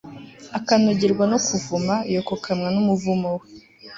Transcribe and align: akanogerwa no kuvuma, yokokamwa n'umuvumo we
akanogerwa 0.57 1.23
no 1.31 1.37
kuvuma, 1.47 1.95
yokokamwa 2.13 2.67
n'umuvumo 2.73 3.29
we 3.37 3.45